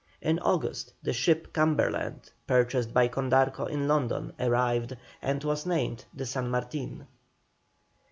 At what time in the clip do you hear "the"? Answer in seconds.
1.03-1.13, 6.11-6.25